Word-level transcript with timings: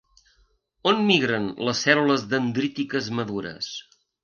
On 0.91 1.03
migren 1.09 1.45
les 1.67 1.83
cèl·lules 1.89 2.25
dendrítiques 2.33 3.13
madures? 3.21 3.71